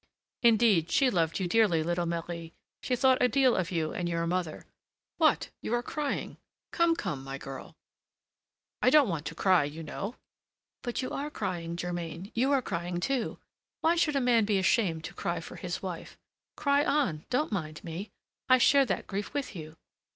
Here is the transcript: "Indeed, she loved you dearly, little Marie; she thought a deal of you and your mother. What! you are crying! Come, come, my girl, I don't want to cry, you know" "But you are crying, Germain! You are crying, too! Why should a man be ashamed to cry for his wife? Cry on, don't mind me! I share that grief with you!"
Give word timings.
"Indeed, 0.41 0.89
she 0.89 1.11
loved 1.11 1.39
you 1.39 1.47
dearly, 1.47 1.83
little 1.83 2.07
Marie; 2.07 2.53
she 2.81 2.95
thought 2.95 3.21
a 3.21 3.27
deal 3.29 3.55
of 3.55 3.69
you 3.71 3.93
and 3.93 4.09
your 4.09 4.25
mother. 4.25 4.65
What! 5.17 5.51
you 5.61 5.75
are 5.75 5.83
crying! 5.83 6.37
Come, 6.71 6.95
come, 6.95 7.23
my 7.23 7.37
girl, 7.37 7.75
I 8.81 8.89
don't 8.89 9.07
want 9.09 9.27
to 9.27 9.35
cry, 9.35 9.63
you 9.63 9.83
know" 9.83 10.15
"But 10.83 11.03
you 11.03 11.11
are 11.11 11.29
crying, 11.29 11.75
Germain! 11.75 12.31
You 12.33 12.51
are 12.51 12.63
crying, 12.63 12.99
too! 12.99 13.37
Why 13.81 13.95
should 13.95 14.15
a 14.15 14.19
man 14.21 14.43
be 14.43 14.57
ashamed 14.57 15.03
to 15.03 15.13
cry 15.13 15.39
for 15.39 15.57
his 15.57 15.83
wife? 15.83 16.17
Cry 16.57 16.83
on, 16.83 17.27
don't 17.29 17.51
mind 17.51 17.83
me! 17.83 18.09
I 18.49 18.57
share 18.57 18.87
that 18.87 19.05
grief 19.05 19.35
with 19.35 19.55
you!" 19.55 19.77